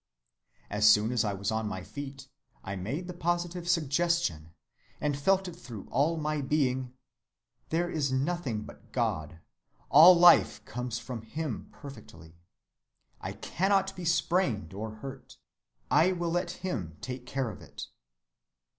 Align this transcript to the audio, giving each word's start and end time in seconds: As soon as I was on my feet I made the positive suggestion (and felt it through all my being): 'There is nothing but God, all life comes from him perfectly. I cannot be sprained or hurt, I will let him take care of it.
As 0.71 0.89
soon 0.89 1.11
as 1.11 1.23
I 1.23 1.35
was 1.35 1.51
on 1.51 1.67
my 1.67 1.83
feet 1.83 2.27
I 2.63 2.75
made 2.75 3.05
the 3.05 3.13
positive 3.13 3.69
suggestion 3.69 4.51
(and 4.99 5.15
felt 5.15 5.47
it 5.47 5.55
through 5.55 5.87
all 5.91 6.17
my 6.17 6.41
being): 6.41 6.91
'There 7.69 7.87
is 7.87 8.11
nothing 8.11 8.63
but 8.63 8.91
God, 8.91 9.41
all 9.91 10.15
life 10.17 10.65
comes 10.65 10.97
from 10.97 11.21
him 11.21 11.69
perfectly. 11.71 12.35
I 13.19 13.33
cannot 13.33 13.95
be 13.95 14.03
sprained 14.05 14.73
or 14.73 14.89
hurt, 14.89 15.37
I 15.91 16.13
will 16.13 16.31
let 16.31 16.49
him 16.49 16.97
take 17.01 17.27
care 17.27 17.51
of 17.51 17.61
it. 17.61 17.83